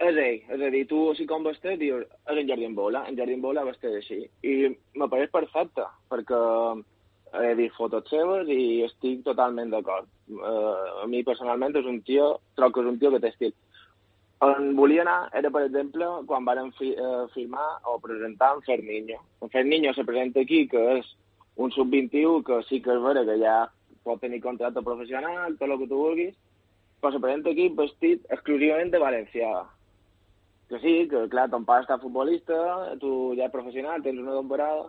és 0.00 0.16
ell, 0.16 0.38
és 0.56 0.62
a 0.64 0.70
dir, 0.72 0.86
tu 0.88 1.00
si 1.16 1.26
com 1.28 1.44
vesteix, 1.44 1.78
dius, 1.80 2.06
és 2.28 2.38
en 2.40 2.48
Jordi 2.48 2.70
Bola, 2.76 3.04
en 3.08 3.18
Jordi 3.18 3.36
Bola 3.40 3.66
vesteix 3.68 3.98
així. 4.00 4.20
I 4.42 4.70
me 4.96 5.08
pareix 5.12 5.32
perfecte, 5.32 5.84
perquè 6.12 6.40
he 7.38 7.54
vist 7.54 7.76
fotos 7.78 8.08
seves 8.10 8.48
i 8.50 8.82
estic 8.86 9.24
totalment 9.26 9.70
d'acord. 9.70 10.08
Uh, 10.30 11.02
a 11.04 11.06
mi 11.10 11.24
personalment 11.26 11.76
és 11.78 11.86
un 11.86 12.00
tio, 12.06 12.38
trobo 12.58 12.74
que 12.74 12.86
és 12.86 12.92
un 12.92 12.98
tio 13.02 13.12
que 13.14 13.22
té 13.22 13.30
estil. 13.34 13.54
on 14.40 14.74
volia 14.74 15.02
anar 15.02 15.28
era, 15.36 15.50
per 15.52 15.66
exemple, 15.66 16.06
quan 16.26 16.46
varen 16.48 16.70
fi, 16.78 16.94
eh, 16.96 17.24
firmar 17.34 17.68
o 17.84 17.98
presentar 18.00 18.54
en 18.54 18.62
Ferniño. 18.62 19.18
En 19.42 19.50
Ferniño 19.50 19.92
se 19.94 20.04
presenta 20.04 20.40
aquí, 20.40 20.66
que 20.66 20.98
és 20.98 21.06
un 21.56 21.70
sub-21, 21.70 22.42
que 22.42 22.62
sí 22.68 22.80
que 22.80 22.94
és 22.94 23.02
vera 23.02 23.24
que 23.24 23.36
ja 23.38 23.70
pot 24.02 24.20
tenir 24.20 24.40
contracte 24.40 24.80
professional, 24.82 25.58
tot 25.58 25.68
el 25.68 25.78
que 25.78 25.88
tu 25.88 25.98
vulguis, 26.00 26.34
però 27.00 27.12
se 27.12 27.20
presenta 27.20 27.50
aquí 27.50 27.68
vestit 27.68 28.24
exclusivament 28.30 28.90
de 28.90 28.98
Valenciaga. 28.98 29.66
Que 30.70 30.80
sí, 30.80 30.94
que 31.08 31.28
clar, 31.28 31.50
ton 31.50 31.66
pare 31.68 31.84
està 31.84 31.98
futbolista, 32.00 32.96
tu 33.00 33.34
ja 33.36 33.44
ets 33.44 33.52
professional, 33.52 34.00
tens 34.02 34.24
una 34.24 34.38
temporada, 34.38 34.88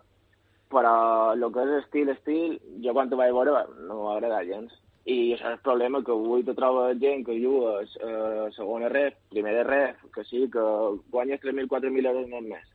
però 0.71 1.33
el 1.33 1.43
que 1.53 1.65
és 1.67 1.73
estil, 1.83 2.09
estil, 2.13 2.55
jo 2.83 2.95
quan 2.95 3.11
te 3.11 3.19
vaig 3.19 3.33
veure 3.35 3.65
no 3.87 4.03
m'agrada 4.05 4.45
gens. 4.47 4.73
I 5.05 5.33
això 5.33 5.49
és 5.49 5.55
el 5.57 5.63
problema, 5.65 6.03
que 6.05 6.13
avui 6.13 6.43
te 6.45 6.53
troba 6.53 6.91
gent 7.01 7.23
que 7.25 7.39
juga 7.41 7.79
eh, 7.81 8.45
segona 8.55 8.89
ref, 8.93 9.15
primera 9.33 9.63
ref, 9.65 10.03
que 10.13 10.23
sí, 10.29 10.45
que 10.53 10.65
guanyes 11.13 11.41
3.000, 11.41 11.67
4.000 11.67 12.11
euros 12.11 12.35
al 12.37 12.49
mes. 12.51 12.67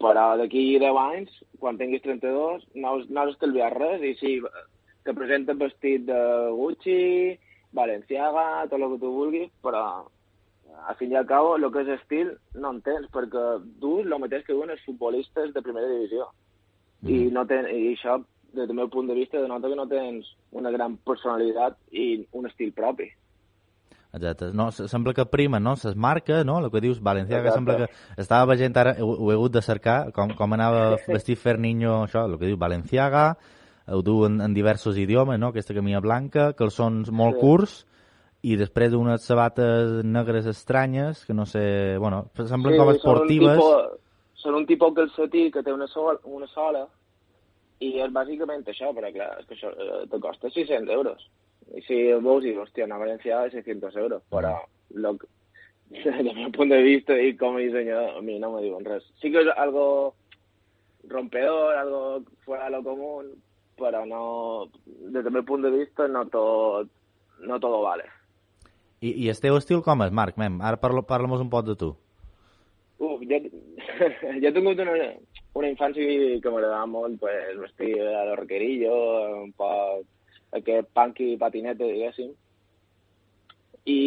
Però 0.00 0.24
d'aquí 0.40 0.64
10 0.80 1.00
anys, 1.02 1.42
quan 1.60 1.76
tinguis 1.76 2.02
32, 2.06 2.64
no, 2.74 2.94
no 3.08 3.20
has 3.20 3.34
estalviat 3.34 3.76
res 3.76 4.04
i 4.06 4.14
sí, 4.20 4.32
te 5.04 5.14
presenten 5.14 5.60
vestit 5.60 6.06
de 6.08 6.20
Gucci, 6.56 7.36
Balenciaga, 7.72 8.66
tot 8.70 8.80
el 8.80 8.94
que 8.94 9.02
tu 9.02 9.12
vulguis, 9.12 9.50
però 9.62 9.84
al 10.86 10.96
fin 10.96 11.12
i 11.12 11.18
al 11.20 11.26
cabo, 11.26 11.56
el 11.56 11.68
que 11.72 11.82
és 11.84 11.94
estil 11.98 12.32
no 12.54 12.72
en 12.72 12.80
tens, 12.86 13.08
perquè 13.12 13.46
tu 13.82 13.98
el 14.00 14.14
mateix 14.22 14.46
que 14.46 14.54
diuen 14.54 14.72
els 14.72 14.84
futbolistes 14.86 15.52
de 15.52 15.64
primera 15.64 15.90
divisió. 15.90 16.30
Mm. 17.02 17.14
I, 17.14 17.30
no 17.34 17.46
ten, 17.46 17.68
I 17.70 17.94
això 17.94 18.18
des 18.52 18.66
del 18.66 18.76
meu 18.76 18.88
punt 18.90 19.08
de 19.08 19.14
vista, 19.14 19.40
denota 19.40 19.68
que 19.68 19.76
no 19.76 19.86
tens 19.88 20.28
una 20.56 20.70
gran 20.74 20.96
personalitat 21.06 21.76
i 21.92 22.26
un 22.32 22.48
estil 22.48 22.72
propi. 22.72 23.08
Exacte. 24.12 24.48
No, 24.56 24.70
sembla 24.72 25.12
que 25.14 25.26
prima, 25.28 25.60
no? 25.60 25.76
Ses 25.76 25.94
marques, 25.94 26.44
no? 26.46 26.58
El 26.58 26.70
que 26.72 26.80
dius, 26.80 27.02
Valenciaga, 27.02 27.50
Exacte. 27.50 27.58
sembla 27.58 27.76
que 27.76 28.22
estava 28.22 28.48
veient 28.54 28.76
ara, 28.80 28.96
ho, 29.04 29.10
ho 29.12 29.30
he 29.30 29.36
hagut 29.36 29.52
de 29.52 29.62
cercar, 29.62 29.98
com, 30.16 30.32
com 30.34 30.56
anava 30.56 30.96
vestit 31.06 31.38
Ferniño, 31.38 32.00
això, 32.06 32.24
el 32.24 32.38
que 32.40 32.48
diu 32.48 32.56
Valenciaga, 32.56 33.28
ho 33.86 34.00
du 34.02 34.22
en, 34.26 34.40
en 34.40 34.56
diversos 34.56 34.96
idiomes, 34.96 35.38
no? 35.38 35.52
Aquesta 35.52 35.76
camina 35.76 36.00
blanca, 36.00 36.52
calçons 36.56 37.12
molt 37.12 37.36
sí. 37.36 37.44
curts, 37.44 37.76
i 38.48 38.56
després 38.56 38.94
unes 38.94 39.24
sabates 39.26 39.98
negres 40.06 40.46
estranyes, 40.46 41.24
que 41.26 41.34
no 41.34 41.44
sé, 41.46 41.98
bueno, 41.98 42.28
semblen 42.38 42.76
sí, 42.76 42.80
com 42.80 42.92
esportives. 42.94 43.58
Són 43.58 43.66
un 43.66 43.82
tipus, 43.84 44.04
són 44.38 44.56
un 44.58 44.66
tipus 44.66 44.94
calcetí 44.96 45.48
que 45.54 45.64
té 45.66 45.74
una 45.74 45.88
sola, 45.90 46.18
una 46.24 46.46
sola 46.52 46.84
i 47.84 47.94
és 48.02 48.14
bàsicament 48.14 48.64
això, 48.66 48.92
però 48.94 49.10
clar, 49.14 49.32
és 49.40 49.48
que 49.48 49.56
això 49.56 49.72
eh, 49.74 50.04
te 50.10 50.20
costa 50.22 50.50
600 50.50 50.94
euros. 50.94 51.26
I 51.74 51.82
si 51.84 51.98
vols 52.24 52.46
dir, 52.46 52.54
hòstia, 52.58 52.86
una 52.88 53.00
València 53.00 53.42
de 53.44 53.58
600 53.58 53.98
euros, 54.02 54.22
però 54.32 54.54
lo, 54.94 55.16
desde 55.90 56.34
mi 56.34 56.48
punt 56.54 56.72
de 56.72 56.80
vista 56.82 57.16
i 57.18 57.34
com 57.36 57.58
a 57.58 57.64
dissenyador, 57.64 58.18
a 58.18 58.22
mi 58.24 58.38
no 58.38 58.54
me 58.54 58.62
diuen 58.64 58.86
res. 58.86 59.06
Sí 59.22 59.32
que 59.34 59.42
és 59.44 59.52
algo 59.56 60.14
rompedor, 61.08 61.76
algo 61.76 62.02
fuera 62.44 62.66
de 62.66 62.76
lo 62.76 62.82
común, 62.84 63.30
però 63.78 64.04
no, 64.06 64.68
desde 64.86 65.30
mi 65.30 65.42
punt 65.42 65.62
de 65.62 65.70
vista 65.70 66.08
no 66.08 66.26
tot, 66.28 66.90
no 67.40 67.60
todo 67.60 67.82
vale. 67.82 68.08
I, 69.00 69.14
i 69.14 69.28
el 69.30 69.38
teu 69.40 69.56
estil 69.56 69.84
com 69.86 70.02
és, 70.02 70.12
Marc? 70.14 70.38
Mem, 70.40 70.58
ara 70.60 70.80
parla, 70.80 71.04
parla'm 71.06 71.36
un 71.38 71.50
poc 71.50 71.66
de 71.68 71.76
tu. 71.78 71.94
Uf, 72.98 73.20
jo, 73.30 73.38
jo 74.42 74.48
he 74.48 74.54
tingut 74.54 74.80
una, 74.82 74.94
una 75.54 75.68
infància 75.70 76.38
que 76.42 76.50
m'agradava 76.50 76.86
molt 76.90 77.20
pues, 77.22 77.54
vestir 77.60 77.92
a 78.02 78.24
lo 78.26 78.34
requerillo, 78.40 78.94
un 79.44 79.52
poc 79.58 80.06
aquest 80.58 80.90
punky 80.96 81.36
patinete, 81.38 81.86
diguéssim. 81.86 82.32
I, 83.88 84.00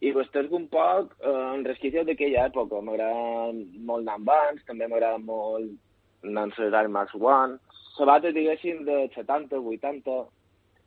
i 0.00 0.12
vestir 0.16 0.46
un 0.56 0.66
poc 0.72 1.12
eh, 1.20 1.36
en 1.54 1.64
resquicios 1.68 2.08
d'aquella 2.08 2.48
època. 2.48 2.80
M'agrada 2.80 3.52
molt 3.84 4.06
anar 4.06 4.16
amb 4.16 4.32
vans, 4.32 4.66
també 4.68 4.88
m'agrada 4.88 5.20
molt 5.20 5.70
anar 6.24 6.48
amb 6.48 6.58
les 6.58 6.80
Air 6.80 6.88
Max 6.88 7.16
One. 7.20 7.60
Sabates, 7.98 8.32
diguéssim, 8.34 8.84
de 8.88 9.02
70, 9.14 9.60
80, 9.60 10.10
uh 10.10 10.26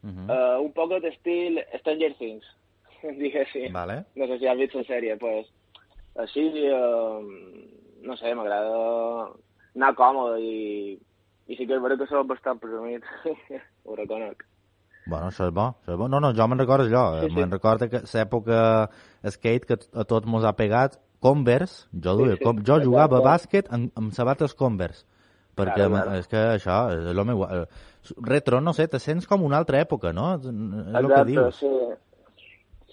-huh. 0.01 0.27
uh, 0.33 0.61
un 0.65 0.71
poc 0.73 0.97
d'estil 1.01 1.61
Stranger 1.79 2.13
Things, 2.17 2.45
diguéssim. 3.21 3.71
Vale. 3.73 4.05
No 4.15 4.27
sé 4.27 4.39
si 4.39 4.47
has 4.47 4.57
vist 4.57 4.73
la 4.73 4.83
sèrie, 4.83 5.17
pues, 5.17 5.45
així, 6.21 6.47
eh, 6.67 7.19
no 8.03 8.17
sé, 8.19 8.33
m'agrada 8.37 8.73
anar 9.73 9.93
còmode 9.97 10.41
i, 10.43 10.97
i 11.47 11.57
sí 11.57 11.65
que 11.65 11.77
és 11.77 11.83
veritat 11.83 12.03
que 12.03 12.09
soc 12.11 12.27
bastant 12.29 12.59
presumit, 12.61 13.05
ho 13.87 13.97
reconec. 13.97 14.45
Bueno, 15.05 15.27
això 15.27 15.49
és 15.49 15.55
bo, 15.55 15.71
això 15.81 15.95
és 15.95 15.99
bo. 15.99 16.07
No, 16.11 16.21
no, 16.23 16.31
jo 16.35 16.45
me'n 16.47 16.61
recordo 16.61 16.85
allò, 16.87 17.23
sí, 17.23 17.31
sí. 17.31 17.35
me'n 17.39 17.51
recordo 17.51 17.89
que 17.91 18.03
l'època 18.05 18.59
skate 19.35 19.67
que 19.67 19.79
a 19.91 20.05
tots 20.07 20.29
mos 20.29 20.45
ha 20.47 20.55
pegat, 20.59 20.99
Converse, 21.23 21.85
jo, 22.03 22.17
duia, 22.19 22.35
com, 22.35 22.57
jo 22.67 22.75
jugava 22.83 23.21
a 23.21 23.23
bàsquet 23.23 23.69
amb, 23.71 23.93
amb 23.95 24.11
sabates 24.11 24.51
Converse, 24.59 25.05
perquè 25.55 25.85
claro, 25.85 25.93
claro. 25.95 26.15
és 26.19 26.27
que 26.27 26.41
això 26.57 26.79
és 26.91 27.11
el 27.13 27.21
meu... 27.29 27.45
Eh, 27.47 27.65
retro, 28.27 28.59
no 28.59 28.73
sé, 28.75 28.89
te 28.91 28.99
sents 28.99 29.27
com 29.29 29.45
una 29.47 29.55
altra 29.61 29.79
època, 29.79 30.11
no? 30.11 30.33
És 30.35 30.49
Exacte, 30.49 30.99
el 30.99 31.07
que 31.13 31.21
dius. 31.29 31.61
sí. 31.61 31.69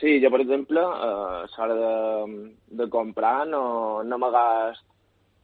Sí, 0.00 0.16
jo, 0.22 0.30
per 0.32 0.40
exemple, 0.40 0.80
eh, 0.80 1.44
a 1.44 1.66
l'hora 1.68 1.74
de, 1.76 2.36
de 2.80 2.88
comprar 2.88 3.46
no, 3.46 4.02
no 4.02 4.18
me 4.18 4.30
gast 4.32 4.86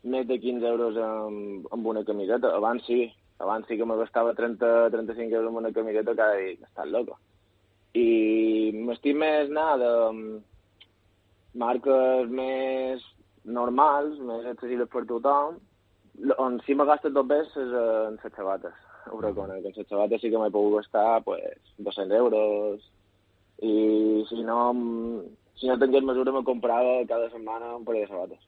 més 0.09 0.25
de 0.31 0.39
15 0.41 0.65
euros 0.71 0.97
amb, 0.97 1.67
amb 1.77 1.89
una 1.93 2.05
camiseta. 2.09 2.55
Abans 2.57 2.87
sí, 2.89 3.03
abans 3.45 3.69
sí 3.69 3.77
que 3.77 3.85
me 3.85 3.99
gastava 4.01 4.33
30-35 4.39 5.37
euros 5.37 5.51
amb 5.51 5.61
una 5.61 5.73
camiseta 5.77 6.17
cada 6.17 6.41
dia, 6.41 6.57
que 6.57 6.71
estat 6.71 6.89
loco. 6.89 7.19
I 7.97 8.73
m'estic 8.87 9.17
més 9.21 9.53
anar 9.53 9.77
de 9.83 9.93
marques 11.61 12.33
més 12.41 13.05
normals, 13.45 14.17
més 14.25 14.49
accessibles 14.49 14.89
per 14.93 15.05
tothom, 15.11 15.61
on 16.41 16.61
sí 16.65 16.75
me 16.75 16.89
gasto 16.89 17.13
dos 17.13 17.29
veces 17.29 17.77
en 17.85 18.17
les 18.23 18.37
sabates. 18.41 18.85
Ho 19.13 19.21
reconec, 19.21 19.65
en 19.69 19.77
les 19.77 19.89
sabates 19.89 20.25
sí 20.25 20.33
que 20.33 20.41
m'he 20.41 20.53
pogut 20.55 20.81
gastar 20.81 21.23
pues, 21.29 21.61
200 21.77 22.17
euros, 22.25 22.93
i 23.63 24.25
si 24.29 24.43
no, 24.43 24.59
si 25.57 25.69
no 25.69 25.79
tingués 25.79 26.05
mesura 26.05 26.33
me 26.33 26.45
comprava 26.45 27.01
cada 27.09 27.31
setmana 27.31 27.77
un 27.77 27.85
parell 27.85 28.07
de 28.07 28.09
sabates. 28.09 28.45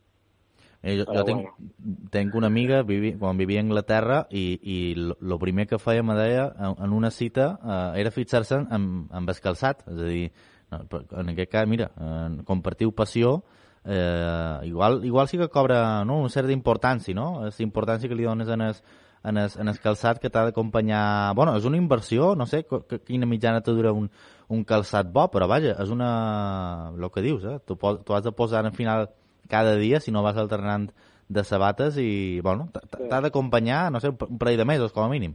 Eh, 0.80 0.94
jo, 1.00 1.06
jo 1.10 1.24
tinc, 1.26 1.42
bueno. 1.42 2.08
tenc 2.14 2.34
una 2.38 2.46
amiga, 2.46 2.82
vivi, 2.86 3.14
quan 3.18 3.36
vivia 3.36 3.58
a 3.58 3.64
Anglaterra, 3.64 4.18
i, 4.30 4.44
i 4.62 4.76
el 4.94 5.38
primer 5.42 5.66
que 5.66 5.80
feia, 5.82 6.04
me 6.06 6.14
deia, 6.14 6.52
en, 6.54 6.76
en 6.84 6.94
una 6.94 7.10
cita, 7.10 7.48
eh, 7.58 8.00
era 8.04 8.12
fixar-se 8.14 8.60
amb, 8.62 9.08
amb 9.10 9.32
el 9.32 9.40
calçat. 9.42 9.82
És 9.90 9.98
a 9.98 10.12
dir, 10.12 10.28
en 10.70 11.32
aquest 11.34 11.50
cas, 11.50 11.66
mira, 11.66 11.90
eh, 11.96 12.44
compartiu 12.46 12.92
passió, 12.94 13.40
eh, 13.84 14.60
igual, 14.70 15.04
igual 15.04 15.28
sí 15.28 15.38
que 15.38 15.48
cobra 15.48 16.04
no, 16.04 16.20
una 16.20 16.30
certa 16.30 16.54
importància, 16.54 17.14
no? 17.14 17.46
És 17.48 17.58
importància 17.64 18.08
que 18.08 18.18
li 18.18 18.28
dones 18.28 18.48
en 18.48 18.68
el, 18.68 18.78
en 19.24 19.36
el, 19.36 19.50
en 19.58 19.68
el 19.68 19.78
calçat 19.82 20.20
que 20.22 20.30
t'ha 20.30 20.44
d'acompanyar... 20.48 21.34
Bueno, 21.38 21.56
és 21.58 21.66
una 21.68 21.80
inversió, 21.80 22.34
no 22.38 22.46
sé 22.46 22.64
quina 23.06 23.26
mitjana 23.26 23.62
te 23.64 23.74
dura 23.74 23.92
un, 23.92 24.08
un 24.48 24.64
calçat 24.64 25.10
bo, 25.12 25.26
però 25.32 25.48
vaja, 25.50 25.74
és 25.82 25.90
una... 25.94 26.92
el 26.96 27.10
que 27.14 27.24
dius, 27.24 27.44
eh? 27.44 27.58
Tu 27.66 27.78
has 28.14 28.24
de 28.24 28.32
posar 28.32 28.64
al 28.64 28.72
final 28.72 29.08
cada 29.48 29.76
dia, 29.76 30.00
si 30.00 30.12
no 30.12 30.22
vas 30.22 30.36
alternant 30.36 30.90
de 31.28 31.44
sabates 31.44 31.98
i, 32.00 32.40
bueno, 32.40 32.70
t'ha 32.72 33.20
d'acompanyar, 33.20 33.90
no 33.92 34.00
sé, 34.00 34.12
un 34.12 34.38
parell 34.38 34.60
de 34.60 34.68
mesos, 34.68 34.92
com 34.92 35.04
a 35.04 35.12
mínim. 35.12 35.34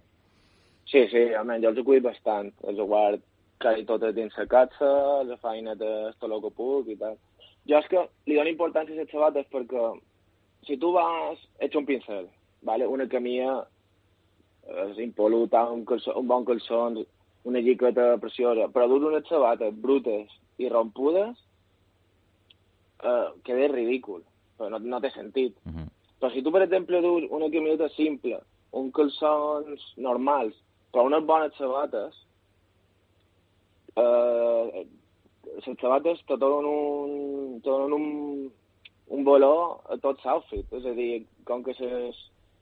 Sí, 0.89 1.05
sí, 1.09 1.29
almenys 1.37 1.63
jo 1.63 1.71
els 1.71 1.79
he 1.79 1.85
cuidat 1.87 2.09
bastant. 2.11 2.49
Els 2.67 2.79
he 2.79 2.87
guardat 2.87 3.21
quasi 3.63 3.85
tot 3.87 4.03
dins 4.15 4.33
la 4.37 4.47
catxa, 4.49 4.89
la 5.27 5.37
feina 5.41 5.75
de 5.79 5.91
tot 6.19 6.29
el 6.29 6.41
que 6.43 6.51
puc 6.57 6.89
i 6.91 6.97
tal. 6.99 7.15
Jo 7.69 7.79
és 7.79 7.87
que 7.91 8.01
li 8.27 8.35
dono 8.37 8.51
importància 8.51 8.95
a 8.95 8.99
les 8.99 9.11
sabates 9.13 9.47
perquè 9.53 9.85
si 10.67 10.77
tu 10.79 10.91
vas, 10.95 11.39
ets 11.63 11.75
un 11.79 11.85
pincel, 11.87 12.27
vale? 12.61 12.87
una 12.87 13.07
camia 13.07 13.61
és 14.63 14.99
impol·luta, 15.03 15.65
un, 15.71 15.83
calçó, 15.85 16.15
un 16.19 16.27
bon 16.27 16.45
calçó, 16.45 16.85
una 17.43 17.59
lliqueta 17.59 18.17
preciosa, 18.21 18.69
però 18.71 18.87
dur 18.87 19.03
unes 19.09 19.27
sabates 19.27 19.73
brutes 19.83 20.31
i 20.57 20.69
rompudes 20.71 21.35
eh, 23.03 23.27
queda 23.43 23.67
ridícul, 23.73 24.23
però 24.57 24.69
no, 24.71 24.79
no 24.79 24.99
té 25.03 25.11
sentit. 25.11 25.57
Uh 25.65 25.73
-huh. 25.73 25.87
Però 26.19 26.31
si 26.31 26.41
tu, 26.41 26.51
per 26.51 26.61
exemple, 26.63 27.01
dus 27.01 27.23
una 27.29 27.49
camiseta 27.49 27.89
simple, 27.89 28.39
un 28.71 28.91
calçons 28.91 29.81
normals, 29.97 30.55
però 30.91 31.05
unes 31.05 31.25
bones 31.25 31.55
sabates, 31.57 32.15
eh, 33.95 34.87
les 35.55 35.79
sabates 35.79 36.23
te 36.25 36.37
donen 36.37 36.65
un, 36.69 37.61
te 37.61 37.69
donen 37.69 37.93
un, 37.93 38.51
un 39.07 39.23
valor 39.23 39.81
a 39.89 39.97
tot 39.97 40.23
l'outfit. 40.23 40.71
És 40.71 40.85
a 40.85 40.93
dir, 40.93 41.25
com 41.43 41.63
que 41.63 41.75
les 41.79 42.15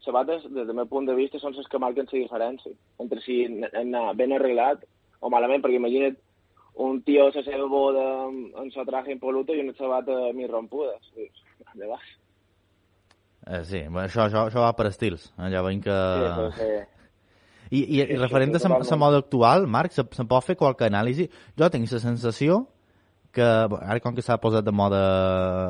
sabates, 0.05 0.43
des 0.49 0.67
del 0.67 0.75
meu 0.75 0.87
punt 0.89 1.07
de 1.07 1.15
vista, 1.17 1.39
són 1.39 1.55
les 1.57 1.67
que 1.69 1.79
marquen 1.81 2.07
la 2.09 2.19
diferència 2.19 2.73
entre 2.99 3.21
si 3.21 3.43
anar 3.71 4.13
ben 4.17 4.33
arreglat 4.33 4.83
o 5.21 5.29
malament, 5.29 5.61
perquè 5.61 5.77
imagina't 5.77 6.17
un 6.81 7.01
tio 7.03 7.27
la 7.29 7.43
seva 7.43 7.67
boda 7.67 8.05
amb 8.27 8.71
sa 8.73 8.85
traje 8.87 9.11
impoluto 9.11 9.53
i 9.53 9.61
una 9.61 9.75
sabata 9.77 10.31
mi 10.33 10.47
rompudes. 10.47 11.11
De 11.75 11.87
vas. 11.87 12.07
Eh, 13.47 13.63
sí, 13.65 13.81
això, 13.81 14.27
això, 14.27 14.47
això 14.47 14.63
va 14.63 14.73
per 14.77 14.87
estils. 14.89 15.31
Eh? 15.37 15.49
Ja 15.53 15.63
veiem 15.65 15.81
que... 15.81 15.93
Sí, 15.93 16.33
sí, 16.37 16.65
sí. 16.65 16.97
I, 17.71 17.79
i, 17.79 17.99
i 18.03 18.17
referent 18.19 18.51
a 18.57 18.67
la 18.67 18.97
moda 18.99 19.21
actual, 19.21 19.65
Marc, 19.67 19.93
se, 19.95 20.03
se 20.11 20.25
pot 20.27 20.43
fer 20.43 20.57
qualque 20.59 20.89
anàlisi? 20.89 21.29
Jo 21.57 21.69
tinc 21.71 21.87
la 21.87 22.01
sensació 22.03 22.65
que 23.31 23.45
ara 23.45 23.99
com 24.03 24.15
que 24.15 24.23
s'ha 24.25 24.35
posat 24.43 24.65
de 24.67 24.73
moda 24.75 25.01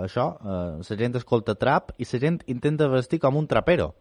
això, 0.08 0.32
eh, 0.42 0.82
la 0.82 0.98
gent 0.98 1.20
escolta 1.20 1.54
trap 1.56 1.94
i 2.02 2.08
la 2.10 2.22
gent 2.24 2.40
intenta 2.50 2.90
vestir 2.90 3.20
com 3.22 3.38
un 3.38 3.48
trapero. 3.48 3.92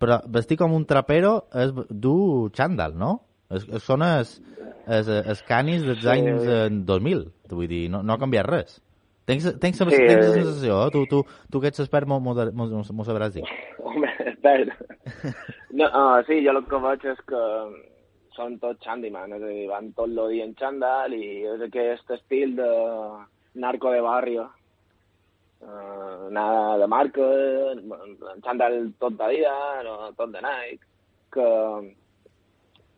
Però 0.00 0.18
vestir 0.26 0.58
com 0.60 0.74
un 0.74 0.86
trapero 0.90 1.36
és 1.54 1.70
dur 1.88 2.50
xandall, 2.56 2.96
no? 2.98 3.12
Es, 3.54 3.66
es, 3.68 3.84
són 3.84 4.02
els, 4.02 4.38
els, 4.86 5.08
els 5.08 5.42
canis 5.46 5.84
dels 5.86 6.02
sí. 6.02 6.10
anys 6.10 6.48
eh, 6.48 6.66
2000, 6.88 7.24
vull 7.52 7.70
dir, 7.70 7.84
no, 7.92 8.02
no 8.02 8.16
ha 8.16 8.20
canviat 8.20 8.48
res. 8.48 8.80
Tens, 9.24 9.46
tens, 9.60 9.78
sí, 9.78 9.86
tens 9.88 10.20
la 10.20 10.32
sensació, 10.34 10.80
eh? 10.84 10.90
tu, 10.92 11.04
tu, 11.08 11.22
tu 11.52 11.60
que 11.60 11.70
ets 11.70 11.80
expert 11.80 12.08
m'ho 12.10 13.06
sabràs 13.06 13.38
dir. 13.38 13.44
Home, 13.80 14.10
espera. 14.32 14.74
No, 15.72 15.86
uh, 15.88 16.18
sí, 16.26 16.42
jo 16.44 16.52
el 16.52 16.60
que 16.68 16.80
veig 16.82 17.06
és 17.14 17.22
que 17.28 17.44
són 18.34 18.58
tots 18.60 18.90
handyman, 18.90 19.32
és 19.38 19.42
a 19.42 19.52
dir, 19.52 19.64
van 19.70 19.92
tot 19.96 20.10
el 20.10 20.20
dia 20.34 20.44
en 20.44 20.52
xandall 20.58 21.14
i 21.16 21.24
és 21.54 21.64
aquest 21.64 22.12
estil 22.18 22.56
de 22.58 22.68
narco 23.62 23.94
de 23.94 24.02
barrio, 24.04 24.48
uh, 25.64 26.30
nada 26.30 26.78
de 26.78 26.88
marca, 26.90 27.28
en 27.74 28.44
xandall 28.44 28.78
tot 29.02 29.18
de 29.18 29.30
dia, 29.34 29.54
no, 29.86 29.98
tot 30.18 30.32
de 30.34 30.42
Nike, 30.44 30.84
que 31.34 31.48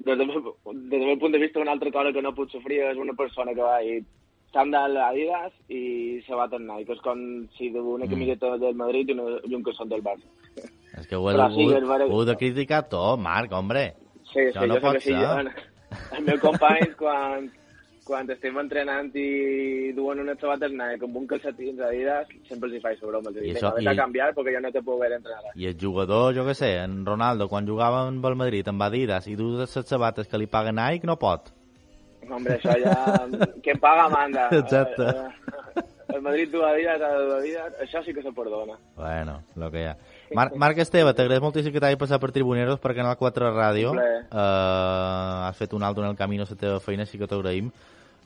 des 0.06 0.18
del, 0.18 0.28
des 0.28 0.98
del 0.98 1.08
meu 1.08 1.18
punt 1.18 1.32
de 1.32 1.42
vista 1.42 1.60
una 1.60 1.72
altra 1.72 1.90
cosa 1.90 2.12
que 2.12 2.22
no 2.22 2.34
puc 2.36 2.52
sofrir 2.52 2.82
és 2.92 3.00
una 3.00 3.16
persona 3.18 3.54
que 3.56 3.64
va 3.64 3.80
i 3.82 3.98
xandall 4.54 4.96
Adidas 5.02 5.52
i 5.68 6.22
sabat 6.26 6.54
en 6.56 6.66
Nike, 6.68 6.94
és 6.94 7.02
com 7.04 7.20
si 7.56 7.70
de 7.74 7.82
una 7.82 8.06
mm. 8.06 8.10
camiseta 8.12 8.54
mm. 8.54 8.62
del 8.62 8.78
Madrid 8.78 9.10
i, 9.10 9.16
una, 9.16 9.38
i 9.44 9.56
un 9.58 9.64
calçot 9.66 9.90
del 9.90 10.04
Barça. 10.06 10.28
És 10.96 11.08
que 11.10 11.18
ho 11.18 11.28
he, 11.28 11.36
sí, 11.52 11.66
ho, 12.08 12.24
de 12.24 12.36
criticar 12.40 12.86
tot, 12.88 13.20
Marc, 13.20 13.52
hombre. 13.52 13.90
Sí, 14.30 14.46
Això 14.48 14.62
sí, 14.62 14.68
no 14.70 14.78
jo 14.78 14.84
pot 14.86 15.02
ser. 15.04 15.18
Jo, 15.20 16.04
el 16.16 16.24
meu 16.24 16.38
company, 16.40 16.86
quan, 17.00 17.50
quan 18.06 18.30
estem 18.30 18.54
entrenant 18.62 19.10
i 19.18 19.90
duen 19.96 20.22
unes 20.22 20.38
sabates 20.38 20.70
Nike 20.70 21.08
amb 21.08 21.18
un 21.18 21.26
calcetins 21.30 21.82
Adidas, 21.82 22.30
sempre 22.46 22.70
els 22.70 22.78
hi 22.78 22.82
faig 22.84 23.02
broma. 23.02 23.32
I 23.34 23.52
això, 23.56 23.72
i... 23.82 23.88
a 23.90 23.96
canviar 23.98 24.30
perquè 24.36 24.54
jo 24.54 24.62
no 24.62 24.70
te 24.74 24.82
puc 24.86 25.00
veure 25.02 25.18
entrenar. 25.18 25.54
I 25.58 25.66
el 25.72 25.76
jugador, 25.80 26.30
jo 26.36 26.46
que 26.46 26.54
sé, 26.54 26.76
en 26.84 27.00
Ronaldo, 27.06 27.50
quan 27.50 27.66
jugava 27.66 28.04
amb 28.06 28.30
el 28.30 28.38
Madrid, 28.38 28.70
amb 28.70 28.86
Adidas, 28.86 29.26
i 29.26 29.34
du 29.38 29.56
les 29.58 29.74
sabates 29.82 30.30
que 30.30 30.38
li 30.38 30.46
paguen 30.50 30.78
Nike, 30.78 31.08
no 31.10 31.18
pot. 31.18 31.50
Hombre, 32.26 32.56
això 32.56 32.74
ja... 32.82 32.94
Qui 33.62 33.74
paga 33.82 34.06
manda. 34.10 34.48
Exacte. 34.62 35.10
El 36.14 36.22
Madrid 36.22 36.52
du 36.54 36.62
Adidas, 36.62 37.02
Adidas, 37.02 37.74
això 37.82 38.04
sí 38.06 38.14
que 38.14 38.22
se 38.22 38.30
perdona. 38.32 38.78
Bueno, 38.96 39.40
lo 39.58 39.70
que 39.70 39.82
hi 39.82 39.90
ha. 39.90 39.96
Mar 40.34 40.48
Marc 40.58 40.78
Esteve, 40.82 41.12
t'agraeix 41.14 41.42
moltíssim 41.42 41.74
que 41.74 41.82
t'hagi 41.82 41.98
passat 41.98 42.22
per 42.22 42.32
Tribuneros 42.34 42.80
per 42.82 42.94
Canal 42.98 43.18
4 43.18 43.50
Ràdio. 43.54 43.92
Uh, 43.94 45.50
has 45.50 45.58
fet 45.58 45.74
un 45.74 45.84
alto 45.86 46.02
en 46.02 46.08
el 46.10 46.16
camí, 46.18 46.38
la 46.38 46.46
teva 46.46 46.80
feina, 46.82 47.06
sí 47.06 47.18
que 47.18 47.28
t'agraïm. 47.30 47.70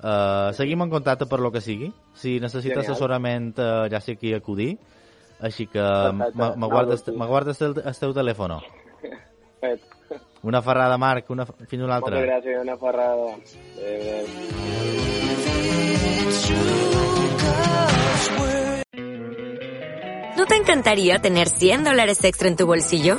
Uh, 0.00 0.54
seguim 0.56 0.80
en 0.80 0.90
contacte 0.90 1.26
per 1.28 1.40
lo 1.44 1.50
que 1.52 1.60
sigui. 1.60 1.92
Si 2.16 2.38
necessites 2.40 2.78
Genial. 2.78 2.90
assessorament, 2.90 3.52
uh, 3.58 3.84
ja 3.92 4.00
sé 4.00 4.16
qui 4.16 4.32
acudir. 4.34 4.78
Així 5.40 5.66
que 5.72 5.80
m'aguardes 6.36 7.60
el, 7.64 7.76
el 7.84 7.96
teu 8.00 8.12
telèfon. 8.16 8.58
Fet. 9.60 9.80
Una 10.42 10.62
ferrada, 10.64 10.96
Marc. 10.96 11.28
Una, 11.30 11.44
fins 11.46 11.82
una 11.84 11.96
altra. 11.96 12.16
Moltes 12.16 12.30
gràcies, 12.30 12.60
una 12.60 12.76
ferrada. 12.80 13.36
Adéu, 13.76 14.26
¿No 20.36 20.46
te 20.46 20.56
encantaría 20.56 21.18
tener 21.18 21.48
100 21.48 21.84
dólares 21.84 22.24
extra 22.24 22.48
en 22.48 22.56
tu 22.56 22.66
bolsillo? 22.66 23.18